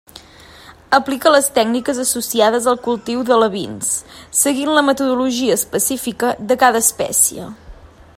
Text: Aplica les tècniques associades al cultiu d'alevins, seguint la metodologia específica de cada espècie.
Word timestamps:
Aplica 0.99 1.33
les 1.33 1.49
tècniques 1.57 1.99
associades 2.03 2.69
al 2.71 2.79
cultiu 2.87 3.21
d'alevins, 3.27 3.91
seguint 4.45 4.73
la 4.79 4.85
metodologia 4.89 5.59
específica 5.61 6.33
de 6.53 6.59
cada 6.65 6.83
espècie. 6.87 7.47